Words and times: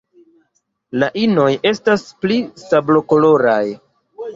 La 1.03 1.11
inoj 1.25 1.47
estas 1.75 2.09
pli 2.25 2.41
sablokoloraj. 2.67 3.65